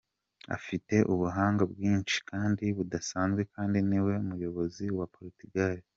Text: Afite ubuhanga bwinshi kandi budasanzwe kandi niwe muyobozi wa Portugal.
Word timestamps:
Afite 0.57 0.95
ubuhanga 1.13 1.63
bwinshi 1.71 2.17
kandi 2.29 2.65
budasanzwe 2.77 3.41
kandi 3.53 3.77
niwe 3.89 4.13
muyobozi 4.27 4.85
wa 4.97 5.05
Portugal. 5.17 5.77